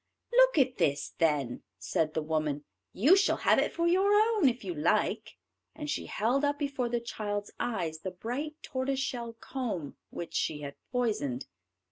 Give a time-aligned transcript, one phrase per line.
[0.33, 4.63] "Look at this, then," said the woman; "you shall have it for your own if
[4.63, 5.37] you like,"
[5.75, 10.61] and she held up before the child's eyes the bright tortoise shell comb which she
[10.61, 11.45] had poisoned.